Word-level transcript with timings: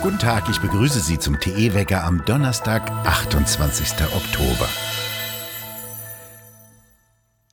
Guten 0.00 0.18
Tag, 0.18 0.48
ich 0.48 0.60
begrüße 0.60 1.00
Sie 1.00 1.18
zum 1.18 1.38
TE-Wecker 1.38 2.04
am 2.04 2.24
Donnerstag, 2.24 2.90
28. 3.04 4.06
Oktober. 4.14 4.68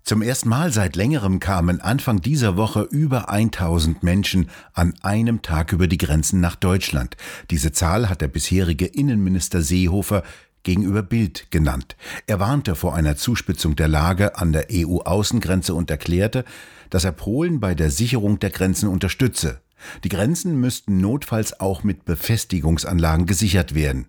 Zum 0.04 0.22
ersten 0.22 0.50
Mal 0.50 0.72
seit 0.72 0.96
längerem 0.96 1.40
kamen 1.40 1.82
Anfang 1.82 2.22
dieser 2.22 2.58
Woche 2.58 2.84
über 2.84 3.30
1000 3.30 4.04
Menschen 4.04 4.52
an 4.74 4.94
einem 5.02 5.42
Tag 5.42 5.74
über 5.74 5.88
die 5.88 5.98
Grenzen 5.98 6.40
nach 6.40 6.56
Deutschland. 6.56 7.18
Diese 7.50 7.72
Zahl 7.72 8.08
hat 8.08 8.22
der 8.22 8.28
bisherige 8.28 8.86
Innenminister 8.86 9.64
Seehofer 9.64 10.22
gegenüber 10.62 11.02
Bild 11.02 11.50
genannt. 11.50 11.96
Er 12.28 12.40
warnte 12.40 12.76
vor 12.76 12.94
einer 12.94 13.16
Zuspitzung 13.16 13.76
der 13.76 13.88
Lage 13.88 14.38
an 14.38 14.54
der 14.54 14.68
EU-Außengrenze 14.72 15.74
und 15.74 15.90
erklärte, 15.90 16.46
dass 16.90 17.04
er 17.04 17.12
Polen 17.12 17.60
bei 17.60 17.76
der 17.76 17.92
Sicherung 17.92 18.40
der 18.40 18.50
Grenzen 18.50 18.90
unterstütze. 18.90 19.62
Die 20.04 20.10
Grenzen 20.10 20.60
müssten 20.60 21.00
notfalls 21.00 21.60
auch 21.60 21.84
mit 21.84 22.06
Befestigungsanlagen 22.06 23.26
gesichert 23.26 23.76
werden. 23.76 24.08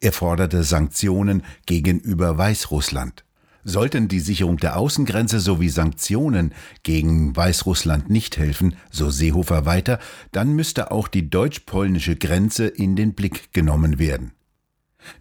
Er 0.00 0.12
forderte 0.12 0.62
Sanktionen 0.64 1.42
gegenüber 1.66 2.36
Weißrussland. 2.36 3.24
Sollten 3.66 4.08
die 4.08 4.20
Sicherung 4.20 4.58
der 4.58 4.76
Außengrenze 4.76 5.40
sowie 5.40 5.70
Sanktionen 5.70 6.52
gegen 6.82 7.34
Weißrussland 7.34 8.10
nicht 8.10 8.36
helfen, 8.36 8.76
so 8.90 9.08
Seehofer 9.08 9.64
weiter, 9.64 9.98
dann 10.32 10.52
müsste 10.52 10.90
auch 10.90 11.08
die 11.08 11.30
deutsch-polnische 11.30 12.16
Grenze 12.16 12.66
in 12.66 12.94
den 12.94 13.14
Blick 13.14 13.54
genommen 13.54 13.98
werden. 13.98 14.32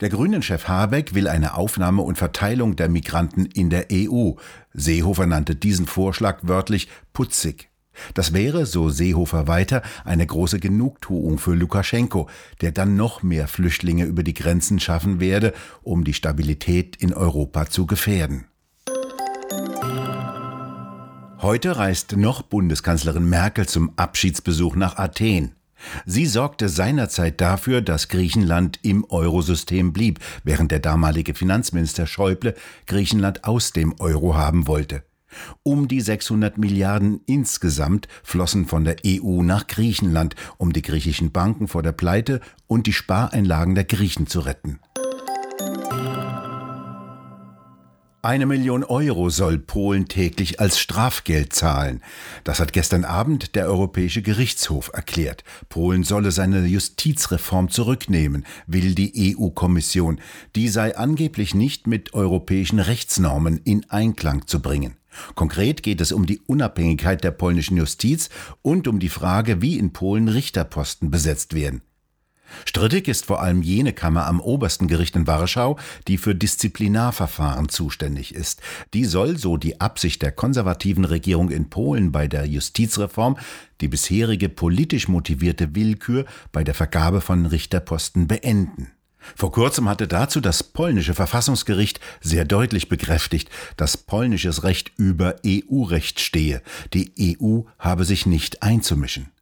Der 0.01 0.09
Grünen-Chef 0.09 0.67
Habeck 0.67 1.13
will 1.13 1.27
eine 1.27 1.55
Aufnahme 1.55 2.01
und 2.01 2.17
Verteilung 2.17 2.75
der 2.75 2.89
Migranten 2.89 3.45
in 3.45 3.69
der 3.69 3.87
EU. 3.91 4.31
Seehofer 4.73 5.25
nannte 5.25 5.55
diesen 5.55 5.85
Vorschlag 5.85 6.39
wörtlich 6.43 6.89
putzig. 7.13 7.69
Das 8.13 8.33
wäre, 8.33 8.65
so 8.65 8.89
Seehofer 8.89 9.47
weiter, 9.47 9.81
eine 10.03 10.25
große 10.25 10.59
Genugtuung 10.59 11.37
für 11.37 11.53
Lukaschenko, 11.53 12.27
der 12.61 12.71
dann 12.71 12.95
noch 12.95 13.23
mehr 13.23 13.47
Flüchtlinge 13.47 14.05
über 14.05 14.23
die 14.23 14.33
Grenzen 14.33 14.79
schaffen 14.79 15.19
werde, 15.19 15.53
um 15.83 16.03
die 16.03 16.13
Stabilität 16.13 16.95
in 16.95 17.13
Europa 17.13 17.67
zu 17.67 17.85
gefährden. 17.85 18.45
Heute 21.39 21.75
reist 21.75 22.15
noch 22.15 22.41
Bundeskanzlerin 22.41 23.27
Merkel 23.29 23.67
zum 23.67 23.91
Abschiedsbesuch 23.97 24.75
nach 24.75 24.97
Athen. 24.97 25.55
Sie 26.05 26.25
sorgte 26.25 26.69
seinerzeit 26.69 27.41
dafür, 27.41 27.81
dass 27.81 28.07
Griechenland 28.07 28.79
im 28.81 29.05
Eurosystem 29.09 29.93
blieb, 29.93 30.19
während 30.43 30.71
der 30.71 30.79
damalige 30.79 31.33
Finanzminister 31.33 32.07
Schäuble 32.07 32.55
Griechenland 32.85 33.43
aus 33.43 33.71
dem 33.71 33.99
Euro 33.99 34.35
haben 34.35 34.67
wollte. 34.67 35.03
Um 35.63 35.87
die 35.87 36.01
600 36.01 36.57
Milliarden 36.57 37.21
insgesamt 37.25 38.07
flossen 38.23 38.65
von 38.65 38.83
der 38.83 38.97
EU 39.05 39.41
nach 39.41 39.67
Griechenland, 39.67 40.35
um 40.57 40.73
die 40.73 40.81
griechischen 40.81 41.31
Banken 41.31 41.67
vor 41.67 41.83
der 41.83 41.91
Pleite 41.91 42.39
und 42.67 42.87
die 42.87 42.93
Spareinlagen 42.93 43.75
der 43.75 43.85
Griechen 43.85 44.27
zu 44.27 44.41
retten. 44.41 44.79
Eine 48.25 48.45
Million 48.45 48.85
Euro 48.85 49.29
soll 49.29 49.59
Polen 49.59 50.07
täglich 50.07 50.61
als 50.61 50.79
Strafgeld 50.79 51.51
zahlen. 51.51 52.01
Das 52.45 52.61
hat 52.61 52.71
gestern 52.71 53.03
Abend 53.03 53.53
der 53.53 53.65
Europäische 53.65 54.21
Gerichtshof 54.21 54.91
erklärt. 54.93 55.43
Polen 55.67 56.05
solle 56.05 56.31
seine 56.31 56.65
Justizreform 56.65 57.67
zurücknehmen, 57.67 58.45
will 58.65 58.95
die 58.95 59.35
EU-Kommission. 59.37 60.21
Die 60.55 60.69
sei 60.69 60.95
angeblich 60.95 61.53
nicht 61.53 61.85
mit 61.85 62.13
europäischen 62.13 62.79
Rechtsnormen 62.79 63.59
in 63.65 63.89
Einklang 63.89 64.47
zu 64.47 64.61
bringen. 64.61 64.95
Konkret 65.35 65.83
geht 65.83 65.99
es 65.99 66.13
um 66.13 66.25
die 66.25 66.39
Unabhängigkeit 66.47 67.25
der 67.25 67.31
polnischen 67.31 67.75
Justiz 67.75 68.29
und 68.61 68.87
um 68.87 68.99
die 68.99 69.09
Frage, 69.09 69.61
wie 69.61 69.77
in 69.77 69.91
Polen 69.91 70.29
Richterposten 70.29 71.11
besetzt 71.11 71.55
werden. 71.55 71.81
Strittig 72.65 73.07
ist 73.07 73.25
vor 73.25 73.41
allem 73.41 73.61
jene 73.61 73.93
Kammer 73.93 74.25
am 74.25 74.39
obersten 74.39 74.87
Gericht 74.87 75.15
in 75.15 75.27
Warschau, 75.27 75.77
die 76.07 76.17
für 76.17 76.35
Disziplinarverfahren 76.35 77.69
zuständig 77.69 78.33
ist. 78.33 78.61
Die 78.93 79.05
soll, 79.05 79.37
so 79.37 79.57
die 79.57 79.81
Absicht 79.81 80.21
der 80.21 80.31
konservativen 80.31 81.05
Regierung 81.05 81.49
in 81.49 81.69
Polen 81.69 82.11
bei 82.11 82.27
der 82.27 82.45
Justizreform, 82.45 83.37
die 83.81 83.87
bisherige 83.87 84.49
politisch 84.49 85.07
motivierte 85.07 85.75
Willkür 85.75 86.25
bei 86.51 86.63
der 86.63 86.73
Vergabe 86.73 87.21
von 87.21 87.45
Richterposten 87.45 88.27
beenden. 88.27 88.91
Vor 89.35 89.51
kurzem 89.51 89.87
hatte 89.87 90.07
dazu 90.07 90.41
das 90.41 90.63
polnische 90.63 91.13
Verfassungsgericht 91.13 91.99
sehr 92.21 92.45
deutlich 92.45 92.89
bekräftigt, 92.89 93.49
dass 93.77 93.97
polnisches 93.97 94.63
Recht 94.63 94.91
über 94.97 95.35
EU-Recht 95.45 96.19
stehe. 96.19 96.61
Die 96.93 97.37
EU 97.39 97.61
habe 97.79 98.03
sich 98.03 98.25
nicht 98.25 98.63
einzumischen. 98.63 99.32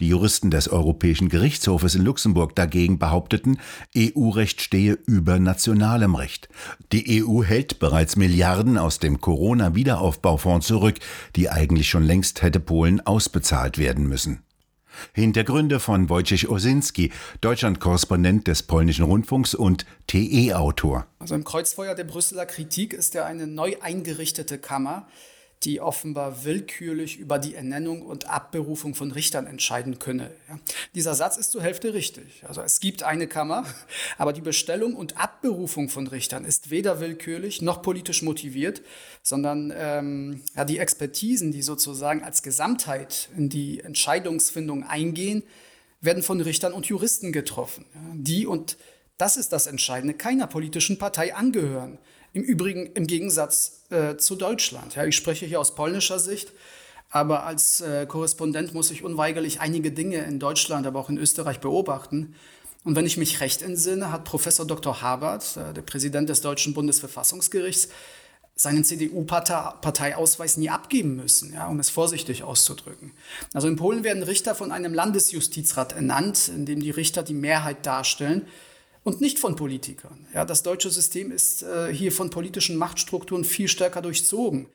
Die 0.00 0.08
Juristen 0.08 0.50
des 0.50 0.68
Europäischen 0.68 1.28
Gerichtshofes 1.28 1.94
in 1.94 2.04
Luxemburg 2.04 2.54
dagegen 2.54 2.98
behaupteten, 2.98 3.58
EU-Recht 3.96 4.60
stehe 4.60 4.98
über 5.06 5.38
nationalem 5.38 6.14
Recht. 6.14 6.48
Die 6.92 7.24
EU 7.24 7.42
hält 7.42 7.78
bereits 7.78 8.16
Milliarden 8.16 8.78
aus 8.78 8.98
dem 8.98 9.20
Corona-Wiederaufbaufonds 9.20 10.66
zurück, 10.66 10.96
die 11.36 11.50
eigentlich 11.50 11.88
schon 11.88 12.04
längst 12.04 12.42
hätte 12.42 12.60
Polen 12.60 13.00
ausbezahlt 13.00 13.78
werden 13.78 14.06
müssen. 14.08 14.42
Hintergründe 15.12 15.80
von 15.80 16.08
Wojciech 16.08 16.48
Osinski, 16.48 17.12
Deutschland-Korrespondent 17.40 18.46
des 18.46 18.62
polnischen 18.62 19.04
Rundfunks 19.04 19.54
und 19.54 19.86
TE-Autor. 20.08 21.06
Also 21.18 21.34
im 21.34 21.44
Kreuzfeuer 21.44 21.94
der 21.94 22.04
Brüsseler 22.04 22.46
Kritik 22.46 22.92
ist 22.92 23.14
ja 23.14 23.24
eine 23.24 23.46
neu 23.46 23.76
eingerichtete 23.80 24.58
Kammer, 24.58 25.06
die 25.64 25.80
offenbar 25.80 26.44
willkürlich 26.44 27.18
über 27.18 27.38
die 27.38 27.54
Ernennung 27.54 28.02
und 28.02 28.26
Abberufung 28.26 28.94
von 28.94 29.12
Richtern 29.12 29.46
entscheiden 29.46 29.98
könne. 29.98 30.30
Ja. 30.48 30.58
Dieser 30.94 31.14
Satz 31.14 31.36
ist 31.36 31.52
zur 31.52 31.62
Hälfte 31.62 31.92
richtig. 31.92 32.42
Also 32.48 32.62
es 32.62 32.80
gibt 32.80 33.02
eine 33.02 33.26
Kammer, 33.26 33.66
aber 34.16 34.32
die 34.32 34.40
Bestellung 34.40 34.94
und 34.94 35.18
Abberufung 35.18 35.90
von 35.90 36.06
Richtern 36.06 36.46
ist 36.46 36.70
weder 36.70 37.00
willkürlich 37.00 37.60
noch 37.60 37.82
politisch 37.82 38.22
motiviert, 38.22 38.80
sondern 39.22 39.70
ähm, 39.76 40.40
ja, 40.56 40.64
die 40.64 40.78
Expertisen, 40.78 41.52
die 41.52 41.62
sozusagen 41.62 42.22
als 42.22 42.42
Gesamtheit 42.42 43.28
in 43.36 43.50
die 43.50 43.80
Entscheidungsfindung 43.80 44.84
eingehen, 44.84 45.42
werden 46.00 46.22
von 46.22 46.40
Richtern 46.40 46.72
und 46.72 46.86
Juristen 46.86 47.32
getroffen, 47.32 47.84
ja, 47.94 48.00
die 48.14 48.46
und 48.46 48.78
das 49.18 49.36
ist 49.36 49.52
das 49.52 49.66
Entscheidende, 49.66 50.14
keiner 50.14 50.46
politischen 50.46 50.96
Partei 50.96 51.34
angehören. 51.34 51.98
Im 52.32 52.42
Übrigen 52.42 52.86
im 52.94 53.06
Gegensatz 53.06 53.82
äh, 53.90 54.16
zu 54.16 54.36
Deutschland. 54.36 54.94
Ja, 54.94 55.04
ich 55.04 55.16
spreche 55.16 55.46
hier 55.46 55.60
aus 55.60 55.74
polnischer 55.74 56.18
Sicht, 56.18 56.52
aber 57.10 57.44
als 57.44 57.80
äh, 57.80 58.06
Korrespondent 58.06 58.72
muss 58.72 58.90
ich 58.90 59.02
unweigerlich 59.02 59.60
einige 59.60 59.90
Dinge 59.90 60.18
in 60.18 60.38
Deutschland, 60.38 60.86
aber 60.86 61.00
auch 61.00 61.10
in 61.10 61.18
Österreich 61.18 61.58
beobachten. 61.58 62.34
Und 62.84 62.96
wenn 62.96 63.04
ich 63.04 63.16
mich 63.16 63.40
recht 63.40 63.62
entsinne, 63.62 64.12
hat 64.12 64.24
Professor 64.24 64.66
Dr. 64.66 65.02
Habert, 65.02 65.56
äh, 65.56 65.74
der 65.74 65.82
Präsident 65.82 66.28
des 66.28 66.40
Deutschen 66.40 66.72
Bundesverfassungsgerichts, 66.72 67.88
seinen 68.54 68.84
CDU-Parteiausweis 68.84 70.56
nie 70.56 70.70
abgeben 70.70 71.16
müssen, 71.16 71.54
ja, 71.54 71.66
um 71.66 71.80
es 71.80 71.88
vorsichtig 71.88 72.42
auszudrücken. 72.42 73.12
Also 73.54 73.68
in 73.68 73.76
Polen 73.76 74.04
werden 74.04 74.22
Richter 74.22 74.54
von 74.54 74.70
einem 74.70 74.92
Landesjustizrat 74.92 75.94
ernannt, 75.94 76.48
in 76.48 76.66
dem 76.66 76.80
die 76.80 76.90
Richter 76.90 77.22
die 77.22 77.34
Mehrheit 77.34 77.86
darstellen 77.86 78.46
und 79.02 79.20
nicht 79.20 79.38
von 79.38 79.56
Politikern. 79.56 80.26
Ja, 80.34 80.44
das 80.44 80.62
deutsche 80.62 80.90
System 80.90 81.30
ist 81.30 81.62
äh, 81.62 81.92
hier 81.92 82.12
von 82.12 82.30
politischen 82.30 82.76
Machtstrukturen 82.76 83.44
viel 83.44 83.68
stärker 83.68 84.02
durchzogen. 84.02 84.68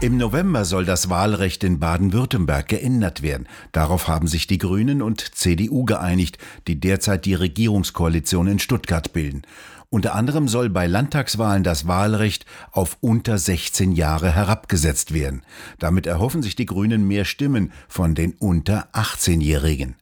Im 0.00 0.16
November 0.16 0.64
soll 0.64 0.84
das 0.84 1.10
Wahlrecht 1.10 1.64
in 1.64 1.80
Baden-Württemberg 1.80 2.68
geändert 2.68 3.22
werden. 3.22 3.48
Darauf 3.72 4.06
haben 4.06 4.28
sich 4.28 4.46
die 4.46 4.58
Grünen 4.58 5.02
und 5.02 5.34
CDU 5.34 5.84
geeinigt, 5.84 6.38
die 6.68 6.78
derzeit 6.78 7.24
die 7.24 7.34
Regierungskoalition 7.34 8.46
in 8.46 8.60
Stuttgart 8.60 9.12
bilden. 9.12 9.42
Unter 9.90 10.14
anderem 10.14 10.48
soll 10.48 10.68
bei 10.68 10.86
Landtagswahlen 10.86 11.62
das 11.62 11.86
Wahlrecht 11.86 12.44
auf 12.72 12.98
unter 13.00 13.38
16 13.38 13.92
Jahre 13.92 14.30
herabgesetzt 14.30 15.14
werden. 15.14 15.42
Damit 15.78 16.06
erhoffen 16.06 16.42
sich 16.42 16.54
die 16.56 16.66
Grünen 16.66 17.08
mehr 17.08 17.24
Stimmen 17.24 17.72
von 17.88 18.14
den 18.14 18.34
unter 18.34 18.88
18-Jährigen. 18.92 19.96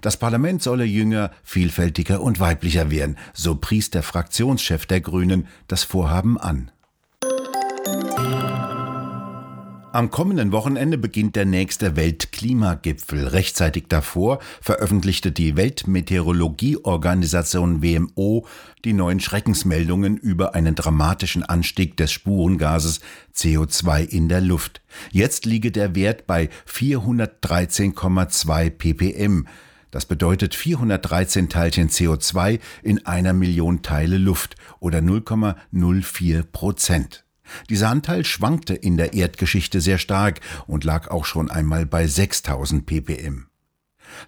Das 0.00 0.16
Parlament 0.16 0.60
solle 0.60 0.84
jünger, 0.84 1.30
vielfältiger 1.44 2.20
und 2.20 2.40
weiblicher 2.40 2.90
werden, 2.90 3.16
so 3.32 3.54
pries 3.54 3.90
der 3.90 4.02
Fraktionschef 4.02 4.86
der 4.86 5.00
Grünen 5.00 5.46
das 5.68 5.84
Vorhaben 5.84 6.36
an. 6.36 6.72
Am 9.90 10.10
kommenden 10.10 10.52
Wochenende 10.52 10.98
beginnt 10.98 11.34
der 11.34 11.46
nächste 11.46 11.96
Weltklimagipfel. 11.96 13.26
Rechtzeitig 13.26 13.86
davor 13.88 14.38
veröffentlichte 14.60 15.32
die 15.32 15.56
Weltmeteorologieorganisation 15.56 17.82
WMO 17.82 18.46
die 18.84 18.92
neuen 18.92 19.18
Schreckensmeldungen 19.18 20.18
über 20.18 20.54
einen 20.54 20.74
dramatischen 20.74 21.42
Anstieg 21.42 21.96
des 21.96 22.12
Spurengases 22.12 23.00
CO2 23.34 24.06
in 24.06 24.28
der 24.28 24.42
Luft. 24.42 24.82
Jetzt 25.10 25.46
liege 25.46 25.72
der 25.72 25.94
Wert 25.94 26.26
bei 26.26 26.50
413,2 26.70 28.68
ppm. 28.68 29.46
Das 29.90 30.04
bedeutet 30.04 30.54
413 30.54 31.48
Teilchen 31.48 31.88
CO2 31.88 32.60
in 32.82 33.06
einer 33.06 33.32
Million 33.32 33.80
Teile 33.80 34.18
Luft 34.18 34.56
oder 34.80 34.98
0,04 34.98 36.42
Prozent. 36.42 37.24
Dieser 37.70 37.90
Anteil 37.90 38.24
schwankte 38.24 38.74
in 38.74 38.96
der 38.96 39.14
Erdgeschichte 39.14 39.80
sehr 39.80 39.98
stark 39.98 40.40
und 40.66 40.84
lag 40.84 41.08
auch 41.08 41.24
schon 41.24 41.50
einmal 41.50 41.86
bei 41.86 42.06
6000 42.06 42.86
ppm. 42.86 43.46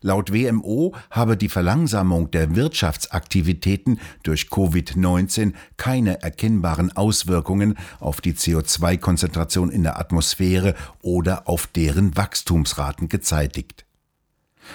Laut 0.02 0.32
WMO 0.32 0.94
habe 1.10 1.36
die 1.36 1.48
Verlangsamung 1.48 2.30
der 2.30 2.54
Wirtschaftsaktivitäten 2.54 3.98
durch 4.22 4.48
Covid-19 4.48 5.54
keine 5.76 6.22
erkennbaren 6.22 6.94
Auswirkungen 6.96 7.76
auf 7.98 8.20
die 8.20 8.34
CO2-Konzentration 8.34 9.70
in 9.70 9.82
der 9.82 9.98
Atmosphäre 9.98 10.74
oder 11.02 11.48
auf 11.48 11.66
deren 11.66 12.16
Wachstumsraten 12.16 13.08
gezeitigt. 13.08 13.84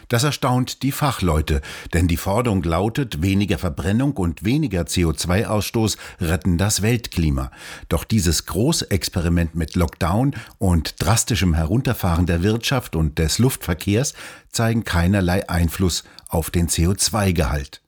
Das 0.08 0.24
erstaunt 0.24 0.84
die 0.84 0.92
Fachleute, 0.92 1.62
denn 1.94 2.08
die 2.08 2.18
Forderung 2.18 2.64
lautet, 2.64 3.22
weniger 3.22 3.58
Verbrennung 3.58 4.14
und 4.14 4.44
weniger 4.44 4.84
CO2-Ausstoß 4.84 5.98
retten 6.22 6.58
das 6.58 6.82
Weltklima. 6.82 7.52
Doch 7.90 8.04
dieses 8.04 8.46
Großexperiment 8.46 9.56
mit 9.56 9.76
Lockdown 9.76 10.36
und 10.58 10.96
drastischem 11.00 11.54
Herunterfahren 11.54 12.26
der 12.26 12.44
Wirtschaft 12.44 12.96
und 12.96 13.20
des 13.20 13.40
Luftverkehrs 13.40 14.14
zeigen 14.50 14.84
keinerlei 14.84 15.50
Einfluss 15.50 16.04
auf 16.30 16.50
den 16.50 16.68
CO2-Gehalt. 16.68 17.82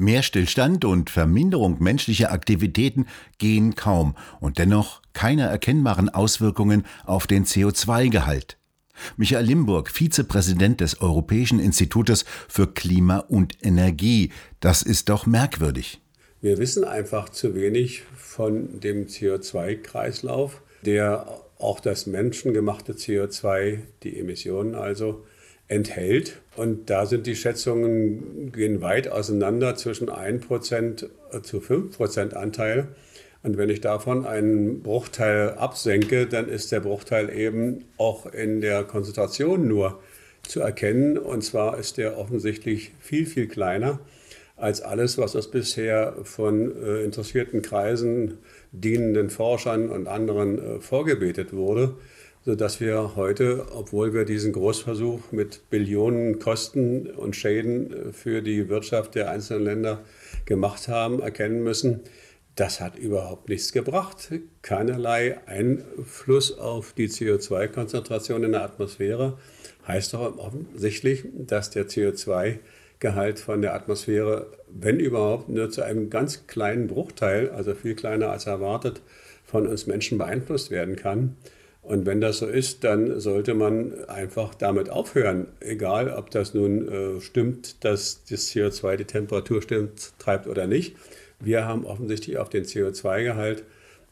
Mehr 0.00 0.22
Stillstand 0.22 0.84
und 0.84 1.10
Verminderung 1.10 1.82
menschlicher 1.82 2.30
Aktivitäten 2.30 3.06
gehen 3.38 3.74
kaum 3.74 4.14
und 4.38 4.58
dennoch 4.58 5.02
keine 5.12 5.48
erkennbaren 5.48 6.08
Auswirkungen 6.08 6.86
auf 7.04 7.26
den 7.26 7.44
CO2-Gehalt. 7.44 8.57
Michael 9.16 9.44
Limburg, 9.44 9.90
Vizepräsident 9.90 10.80
des 10.80 11.00
Europäischen 11.00 11.60
Institutes 11.60 12.24
für 12.48 12.66
Klima 12.66 13.18
und 13.18 13.54
Energie. 13.62 14.30
Das 14.60 14.82
ist 14.82 15.08
doch 15.08 15.26
merkwürdig. 15.26 16.00
Wir 16.40 16.58
wissen 16.58 16.84
einfach 16.84 17.28
zu 17.28 17.54
wenig 17.54 18.02
von 18.16 18.80
dem 18.80 19.06
CO2-Kreislauf, 19.06 20.62
der 20.82 21.26
auch 21.58 21.80
das 21.80 22.06
menschengemachte 22.06 22.92
CO2, 22.92 23.78
die 24.04 24.18
Emissionen 24.20 24.74
also, 24.76 25.24
enthält. 25.68 26.40
Und 26.56 26.90
da 26.90 27.06
sind 27.06 27.26
die 27.26 27.36
Schätzungen 27.36 28.52
gehen 28.52 28.80
weit 28.80 29.08
auseinander 29.08 29.76
zwischen 29.76 30.08
1% 30.08 31.08
zu 31.42 31.58
5% 31.58 32.34
Anteil. 32.34 32.88
Und 33.42 33.56
wenn 33.56 33.70
ich 33.70 33.80
davon 33.80 34.26
einen 34.26 34.82
Bruchteil 34.82 35.50
absenke, 35.50 36.26
dann 36.26 36.48
ist 36.48 36.72
der 36.72 36.80
Bruchteil 36.80 37.30
eben 37.30 37.84
auch 37.96 38.26
in 38.26 38.60
der 38.60 38.84
Konzentration 38.84 39.68
nur 39.68 40.00
zu 40.42 40.60
erkennen. 40.60 41.18
Und 41.18 41.42
zwar 41.42 41.78
ist 41.78 41.98
der 41.98 42.18
offensichtlich 42.18 42.92
viel, 43.00 43.26
viel 43.26 43.46
kleiner 43.46 44.00
als 44.58 44.82
alles, 44.82 45.18
was 45.18 45.36
uns 45.36 45.46
bisher 45.48 46.16
von 46.24 46.74
äh, 46.82 47.04
interessierten 47.04 47.62
Kreisen, 47.62 48.38
dienenden 48.72 49.30
Forschern 49.30 49.88
und 49.88 50.08
anderen 50.08 50.58
äh, 50.58 50.80
vorgebetet 50.80 51.52
wurde, 51.52 51.94
sodass 52.44 52.80
wir 52.80 53.14
heute, 53.14 53.66
obwohl 53.72 54.12
wir 54.14 54.24
diesen 54.24 54.52
Großversuch 54.52 55.30
mit 55.30 55.70
Billionen 55.70 56.40
Kosten 56.40 57.06
und 57.06 57.36
Schäden 57.36 57.92
äh, 57.92 58.12
für 58.12 58.42
die 58.42 58.68
Wirtschaft 58.68 59.14
der 59.14 59.30
einzelnen 59.30 59.64
Länder 59.64 60.00
gemacht 60.44 60.88
haben, 60.88 61.20
erkennen 61.20 61.62
müssen, 61.62 62.00
das 62.58 62.80
hat 62.80 62.98
überhaupt 62.98 63.48
nichts 63.48 63.72
gebracht. 63.72 64.32
Keinerlei 64.62 65.38
Einfluss 65.46 66.58
auf 66.58 66.92
die 66.92 67.08
CO2-Konzentration 67.08 68.42
in 68.42 68.50
der 68.50 68.64
Atmosphäre. 68.64 69.38
Heißt 69.86 70.12
doch 70.12 70.36
offensichtlich, 70.38 71.24
dass 71.34 71.70
der 71.70 71.86
CO2-Gehalt 71.86 73.38
von 73.38 73.62
der 73.62 73.74
Atmosphäre, 73.74 74.48
wenn 74.68 74.98
überhaupt, 74.98 75.48
nur 75.48 75.70
zu 75.70 75.82
einem 75.82 76.10
ganz 76.10 76.48
kleinen 76.48 76.88
Bruchteil, 76.88 77.50
also 77.50 77.74
viel 77.74 77.94
kleiner 77.94 78.30
als 78.30 78.46
erwartet, 78.46 79.02
von 79.44 79.68
uns 79.68 79.86
Menschen 79.86 80.18
beeinflusst 80.18 80.72
werden 80.72 80.96
kann. 80.96 81.36
Und 81.82 82.06
wenn 82.06 82.20
das 82.20 82.38
so 82.38 82.46
ist, 82.46 82.82
dann 82.82 83.20
sollte 83.20 83.54
man 83.54 84.04
einfach 84.08 84.54
damit 84.56 84.90
aufhören. 84.90 85.46
Egal, 85.60 86.10
ob 86.10 86.30
das 86.32 86.54
nun 86.54 86.88
äh, 86.88 87.20
stimmt, 87.20 87.84
dass 87.84 88.24
das 88.28 88.48
CO2 88.48 88.96
die 88.96 89.04
Temperatur 89.04 89.62
stimmt, 89.62 90.12
treibt 90.18 90.48
oder 90.48 90.66
nicht. 90.66 90.96
Wir 91.40 91.66
haben 91.66 91.84
offensichtlich 91.84 92.38
auf 92.38 92.48
den 92.48 92.64
CO2-Gehalt 92.64 93.64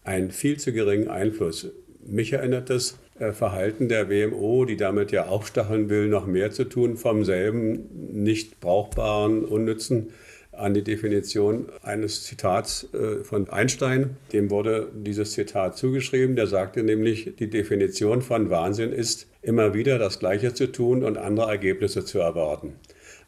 einen 0.05 0.31
viel 0.31 0.58
zu 0.58 0.73
geringen 0.73 1.08
Einfluss. 1.08 1.69
Mich 2.06 2.32
erinnert 2.32 2.70
das 2.70 2.99
äh, 3.19 3.32
Verhalten 3.32 3.88
der 3.88 4.08
WMO, 4.08 4.64
die 4.64 4.76
damit 4.76 5.11
ja 5.11 5.26
aufstacheln 5.26 5.88
will, 5.88 6.08
noch 6.08 6.26
mehr 6.26 6.52
zu 6.52 6.64
tun 6.64 6.96
vom 6.96 7.25
selben 7.25 7.88
nicht 8.12 8.61
brauchbaren, 8.61 9.44
unnützen 9.44 10.12
an 10.52 10.73
die 10.73 10.84
Definition 10.84 11.67
eines 11.82 12.25
Zitats 12.25 12.88
äh, 12.94 13.25
von 13.25 13.49
Einstein. 13.50 14.17
Dem 14.32 14.50
wurde 14.50 14.88
dieses 14.94 15.32
Zitat 15.32 15.76
zugeschrieben. 15.76 16.37
Der 16.37 16.46
sagte 16.46 16.82
nämlich, 16.82 17.34
die 17.38 17.50
Definition 17.50 18.23
von 18.23 18.50
Wahnsinn 18.50 18.93
ist, 18.93 19.26
immer 19.43 19.75
wieder 19.75 19.99
das 19.99 20.19
Gleiche 20.19 20.55
zu 20.55 20.73
tun 20.73 21.05
und 21.05 21.19
andere 21.19 21.50
Ergebnisse 21.50 22.05
zu 22.05 22.19
erwarten. 22.19 22.75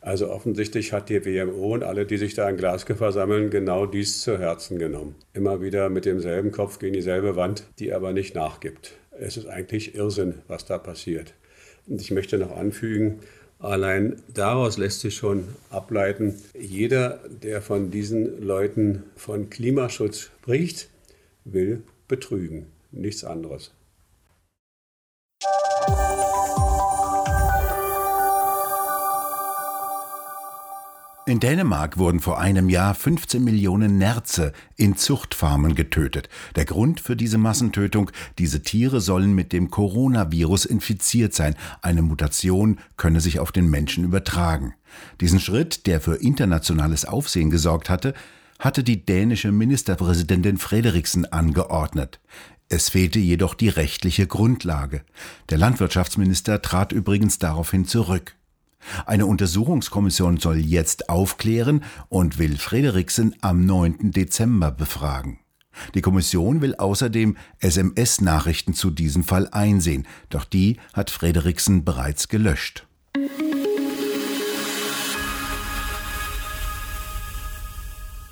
Also 0.01 0.31
offensichtlich 0.31 0.93
hat 0.93 1.09
die 1.09 1.25
WMO 1.25 1.75
und 1.75 1.83
alle, 1.83 2.07
die 2.07 2.19
sich 2.19 2.35
da 2.35 2.49
in 2.49 2.57
Glasgow 2.57 2.97
versammeln, 2.97 3.51
genau 3.51 3.85
dies 3.85 4.23
zu 4.23 4.39
Herzen 4.39 4.79
genommen. 4.79 5.17
Immer 5.33 5.61
wieder 5.61 5.89
mit 5.89 6.05
demselben 6.05 6.53
Kopf 6.53 6.79
gegen 6.79 6.95
dieselbe 6.95 7.37
Wand, 7.37 7.65
die 7.79 7.93
aber 7.93 8.13
nicht 8.13 8.35
nachgibt. 8.35 8.93
Es 9.11 9.37
ist 9.37 9.47
eigentlich 9.47 9.97
Irrsinn, 9.97 10.35
was 10.47 10.65
da 10.65 10.79
passiert. 10.79 11.35
Und 11.89 12.01
ich 12.01 12.11
möchte 12.13 12.39
noch 12.39 12.57
anfügen, 12.57 13.19
allein 13.59 14.23
daraus 14.33 14.79
lässt 14.79 15.01
sich 15.01 15.17
schon 15.17 15.49
ableiten, 15.71 16.37
jeder, 16.59 17.21
der 17.43 17.61
von 17.61 17.91
diesen 17.91 18.41
Leuten 18.41 19.03
von 19.17 19.51
Klimaschutz 19.51 20.21
spricht, 20.21 20.89
will 21.45 21.83
betrügen, 22.07 22.67
nichts 22.93 23.25
anderes. 23.25 23.73
In 31.29 31.41
Dänemark 31.41 31.99
wurden 31.99 32.21
vor 32.21 32.41
einem 32.41 32.71
Jahr 32.71 32.95
15 32.95 33.45
Millionen 33.45 33.99
Nerze 33.99 34.55
in 34.77 34.97
Zuchtfarmen 34.97 35.75
getötet. 35.75 36.31
Der 36.57 36.65
Grund 36.65 37.01
für 37.01 37.17
diese 37.17 37.37
Massentötung, 37.37 38.11
diese 38.39 38.63
Tiere 38.63 39.03
sollen 39.03 39.35
mit 39.35 39.53
dem 39.53 39.71
Coronavirus 39.71 40.65
infiziert 40.65 41.35
sein. 41.35 41.55
Eine 41.83 42.01
Mutation 42.01 42.79
könne 42.97 43.21
sich 43.21 43.41
auf 43.41 43.53
den 43.53 43.69
Menschen 43.69 44.05
übertragen. 44.05 44.73
Diesen 45.21 45.39
Schritt, 45.39 45.87
der 45.87 46.01
für 46.01 46.15
internationales 46.15 47.05
Aufsehen 47.05 47.51
gesorgt 47.51 47.91
hatte, 47.91 48.15
hatte 48.59 48.83
die 48.83 49.05
dänische 49.05 49.53
Ministerpräsidentin 49.53 50.57
Frederiksen 50.57 51.31
angeordnet. 51.31 52.21
Es 52.71 52.89
fehlte 52.89 53.19
jedoch 53.19 53.53
die 53.53 53.69
rechtliche 53.69 54.27
Grundlage. 54.27 55.03
Der 55.51 55.59
Landwirtschaftsminister 55.59 56.63
trat 56.63 56.93
übrigens 56.93 57.39
daraufhin 57.39 57.85
zurück. 57.85 58.38
Eine 59.07 59.27
Untersuchungskommission 59.27 60.39
soll 60.39 60.59
jetzt 60.59 61.09
aufklären 61.09 61.85
und 62.09 62.39
will 62.39 62.57
Frederiksen 62.57 63.35
am 63.41 63.67
9. 63.67 64.13
Dezember 64.13 64.71
befragen. 64.71 65.41
Die 65.95 66.01
Kommission 66.01 66.61
will 66.61 66.75
außerdem 66.75 67.37
SMS-Nachrichten 67.61 68.75
zu 68.75 68.91
diesem 68.91 69.23
Fall 69.23 69.49
einsehen, 69.49 70.07
doch 70.29 70.45
die 70.45 70.79
hat 70.93 71.11
Frederiksen 71.11 71.85
bereits 71.85 72.29
gelöscht. 72.29 72.87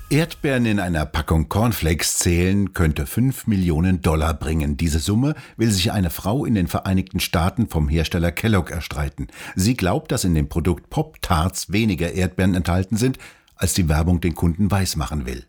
Erdbeeren 0.09 0.65
in 0.65 0.79
einer 0.79 1.05
Packung 1.05 1.49
Cornflakes 1.49 2.19
zählen 2.19 2.73
könnte 2.73 3.05
5 3.05 3.45
Millionen 3.47 4.01
Dollar 4.01 4.33
bringen. 4.33 4.77
Diese 4.77 4.99
Summe 4.99 5.35
will 5.57 5.69
sich 5.69 5.91
eine 5.91 6.09
Frau 6.09 6.45
in 6.45 6.55
den 6.55 6.67
Vereinigten 6.67 7.19
Staaten 7.19 7.67
vom 7.67 7.89
Hersteller 7.89 8.31
Kellogg 8.31 8.71
erstreiten. 8.71 9.27
Sie 9.55 9.75
glaubt, 9.75 10.13
dass 10.13 10.23
in 10.23 10.33
dem 10.33 10.47
Produkt 10.47 10.89
Pop-Tarts 10.89 11.73
weniger 11.73 12.13
Erdbeeren 12.13 12.55
enthalten 12.55 12.95
sind, 12.95 13.17
als 13.57 13.73
die 13.73 13.89
Werbung 13.89 14.21
den 14.21 14.33
Kunden 14.33 14.71
weismachen 14.71 15.25
will. 15.25 15.45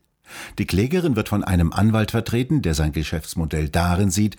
Die 0.58 0.66
Klägerin 0.66 1.14
wird 1.14 1.28
von 1.28 1.44
einem 1.44 1.72
Anwalt 1.72 2.10
vertreten, 2.10 2.60
der 2.60 2.74
sein 2.74 2.90
Geschäftsmodell 2.90 3.68
darin 3.68 4.10
sieht, 4.10 4.36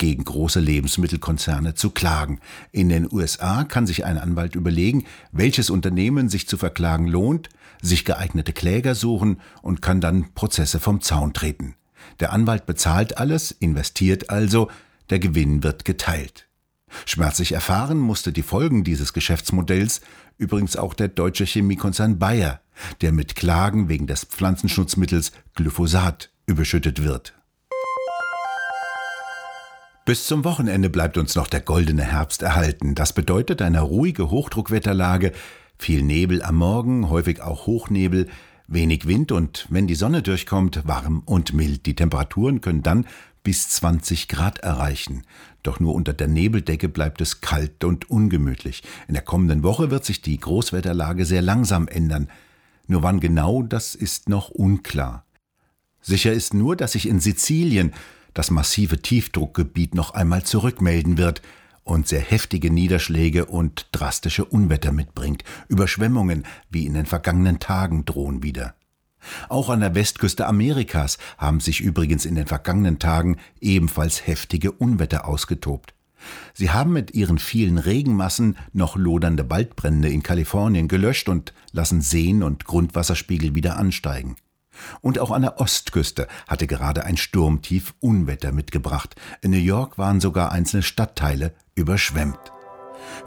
gegen 0.00 0.24
große 0.24 0.60
Lebensmittelkonzerne 0.60 1.74
zu 1.74 1.90
klagen. 1.90 2.40
In 2.72 2.88
den 2.88 3.06
USA 3.12 3.64
kann 3.64 3.86
sich 3.86 4.06
ein 4.06 4.16
Anwalt 4.16 4.54
überlegen, 4.56 5.04
welches 5.30 5.68
Unternehmen 5.68 6.30
sich 6.30 6.48
zu 6.48 6.56
verklagen 6.56 7.06
lohnt, 7.06 7.50
sich 7.82 8.06
geeignete 8.06 8.54
Kläger 8.54 8.94
suchen 8.94 9.42
und 9.60 9.82
kann 9.82 10.00
dann 10.00 10.32
Prozesse 10.32 10.80
vom 10.80 11.02
Zaun 11.02 11.34
treten. 11.34 11.74
Der 12.18 12.32
Anwalt 12.32 12.64
bezahlt 12.64 13.18
alles, 13.18 13.50
investiert 13.50 14.30
also, 14.30 14.70
der 15.10 15.18
Gewinn 15.18 15.62
wird 15.62 15.84
geteilt. 15.84 16.48
Schmerzlich 17.04 17.52
erfahren 17.52 17.98
musste 17.98 18.32
die 18.32 18.42
Folgen 18.42 18.84
dieses 18.84 19.12
Geschäftsmodells 19.12 20.00
übrigens 20.38 20.76
auch 20.76 20.94
der 20.94 21.08
deutsche 21.08 21.44
Chemiekonzern 21.44 22.18
Bayer, 22.18 22.62
der 23.02 23.12
mit 23.12 23.36
Klagen 23.36 23.90
wegen 23.90 24.06
des 24.06 24.24
Pflanzenschutzmittels 24.24 25.32
Glyphosat 25.54 26.30
überschüttet 26.46 27.04
wird. 27.04 27.34
Bis 30.10 30.26
zum 30.26 30.42
Wochenende 30.42 30.90
bleibt 30.90 31.18
uns 31.18 31.36
noch 31.36 31.46
der 31.46 31.60
goldene 31.60 32.02
Herbst 32.02 32.42
erhalten. 32.42 32.96
Das 32.96 33.12
bedeutet 33.12 33.62
eine 33.62 33.80
ruhige 33.80 34.28
Hochdruckwetterlage, 34.28 35.30
viel 35.78 36.02
Nebel 36.02 36.42
am 36.42 36.56
Morgen, 36.56 37.10
häufig 37.10 37.40
auch 37.40 37.68
Hochnebel, 37.68 38.28
wenig 38.66 39.06
Wind 39.06 39.30
und 39.30 39.68
wenn 39.70 39.86
die 39.86 39.94
Sonne 39.94 40.20
durchkommt, 40.22 40.80
warm 40.84 41.22
und 41.26 41.52
mild. 41.52 41.86
Die 41.86 41.94
Temperaturen 41.94 42.60
können 42.60 42.82
dann 42.82 43.06
bis 43.44 43.68
20 43.68 44.26
Grad 44.26 44.58
erreichen. 44.58 45.22
Doch 45.62 45.78
nur 45.78 45.94
unter 45.94 46.12
der 46.12 46.26
Nebeldecke 46.26 46.88
bleibt 46.88 47.20
es 47.20 47.40
kalt 47.40 47.84
und 47.84 48.10
ungemütlich. 48.10 48.82
In 49.06 49.14
der 49.14 49.22
kommenden 49.22 49.62
Woche 49.62 49.92
wird 49.92 50.04
sich 50.04 50.20
die 50.20 50.40
Großwetterlage 50.40 51.24
sehr 51.24 51.40
langsam 51.40 51.86
ändern. 51.86 52.28
Nur 52.88 53.04
wann 53.04 53.20
genau, 53.20 53.62
das 53.62 53.94
ist 53.94 54.28
noch 54.28 54.48
unklar. 54.48 55.24
Sicher 56.00 56.32
ist 56.32 56.52
nur, 56.52 56.74
dass 56.74 56.92
sich 56.92 57.06
in 57.06 57.20
Sizilien 57.20 57.92
das 58.34 58.50
massive 58.50 59.00
Tiefdruckgebiet 59.00 59.94
noch 59.94 60.12
einmal 60.12 60.44
zurückmelden 60.44 61.18
wird 61.18 61.42
und 61.82 62.08
sehr 62.08 62.20
heftige 62.20 62.70
Niederschläge 62.70 63.46
und 63.46 63.88
drastische 63.92 64.44
Unwetter 64.44 64.92
mitbringt. 64.92 65.44
Überschwemmungen 65.68 66.44
wie 66.70 66.86
in 66.86 66.94
den 66.94 67.06
vergangenen 67.06 67.58
Tagen 67.58 68.04
drohen 68.04 68.42
wieder. 68.42 68.74
Auch 69.48 69.68
an 69.68 69.80
der 69.80 69.94
Westküste 69.94 70.46
Amerikas 70.46 71.18
haben 71.36 71.60
sich 71.60 71.80
übrigens 71.80 72.24
in 72.24 72.34
den 72.34 72.46
vergangenen 72.46 72.98
Tagen 72.98 73.36
ebenfalls 73.60 74.26
heftige 74.26 74.72
Unwetter 74.72 75.26
ausgetobt. 75.26 75.94
Sie 76.52 76.70
haben 76.70 76.92
mit 76.92 77.14
ihren 77.14 77.38
vielen 77.38 77.78
Regenmassen 77.78 78.56
noch 78.72 78.96
lodernde 78.96 79.48
Waldbrände 79.50 80.08
in 80.08 80.22
Kalifornien 80.22 80.88
gelöscht 80.88 81.28
und 81.28 81.54
lassen 81.72 82.02
Seen 82.02 82.42
und 82.42 82.64
Grundwasserspiegel 82.64 83.54
wieder 83.54 83.78
ansteigen. 83.78 84.36
Und 85.00 85.18
auch 85.18 85.30
an 85.30 85.42
der 85.42 85.60
Ostküste 85.60 86.28
hatte 86.48 86.66
gerade 86.66 87.04
ein 87.04 87.16
Sturmtief 87.16 87.94
Unwetter 88.00 88.52
mitgebracht. 88.52 89.14
In 89.42 89.50
New 89.50 89.58
York 89.58 89.98
waren 89.98 90.20
sogar 90.20 90.52
einzelne 90.52 90.82
Stadtteile 90.82 91.54
überschwemmt. 91.74 92.52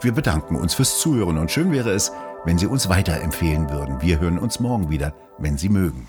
Wir 0.00 0.12
bedanken 0.12 0.56
uns 0.56 0.74
fürs 0.74 1.00
Zuhören 1.00 1.38
und 1.38 1.50
schön 1.50 1.72
wäre 1.72 1.90
es, 1.90 2.12
wenn 2.44 2.58
Sie 2.58 2.66
uns 2.66 2.88
weiterempfehlen 2.88 3.70
würden. 3.70 4.00
Wir 4.00 4.20
hören 4.20 4.38
uns 4.38 4.60
morgen 4.60 4.90
wieder, 4.90 5.14
wenn 5.38 5.58
Sie 5.58 5.68
mögen. 5.68 6.08